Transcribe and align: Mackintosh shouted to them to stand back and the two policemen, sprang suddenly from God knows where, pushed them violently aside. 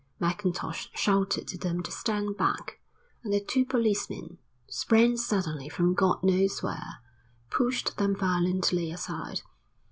Mackintosh 0.19 0.87
shouted 0.95 1.47
to 1.49 1.59
them 1.59 1.83
to 1.83 1.91
stand 1.91 2.35
back 2.35 2.79
and 3.23 3.31
the 3.31 3.39
two 3.39 3.63
policemen, 3.63 4.39
sprang 4.67 5.15
suddenly 5.15 5.69
from 5.69 5.93
God 5.93 6.23
knows 6.23 6.63
where, 6.63 7.03
pushed 7.51 7.97
them 7.97 8.15
violently 8.15 8.89
aside. 8.89 9.43